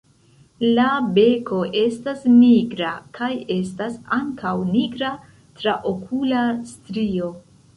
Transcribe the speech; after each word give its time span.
La 0.77 0.85
beko 1.17 1.59
estas 1.81 2.23
nigra 2.37 2.95
kaj 3.19 3.29
estas 3.59 3.99
ankaŭ 4.17 4.55
nigra 4.73 5.13
traokula 5.61 6.43
strio. 6.75 7.31